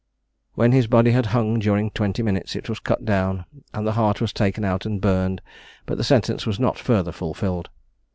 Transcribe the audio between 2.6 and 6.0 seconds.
was cut down, and the heart was taken out and burned, but